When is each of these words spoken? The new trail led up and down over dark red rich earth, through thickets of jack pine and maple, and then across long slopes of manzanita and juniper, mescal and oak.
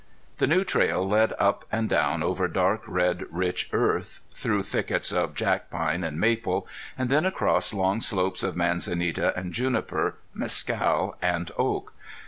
The 0.39 0.47
new 0.47 0.63
trail 0.63 1.07
led 1.07 1.33
up 1.37 1.65
and 1.71 1.87
down 1.87 2.23
over 2.23 2.47
dark 2.47 2.81
red 2.87 3.23
rich 3.29 3.69
earth, 3.71 4.21
through 4.33 4.63
thickets 4.63 5.11
of 5.11 5.35
jack 5.35 5.69
pine 5.69 6.03
and 6.03 6.19
maple, 6.19 6.67
and 6.97 7.07
then 7.07 7.23
across 7.23 7.71
long 7.71 8.01
slopes 8.01 8.41
of 8.41 8.55
manzanita 8.55 9.31
and 9.37 9.53
juniper, 9.53 10.15
mescal 10.33 11.15
and 11.21 11.51
oak. 11.55 11.93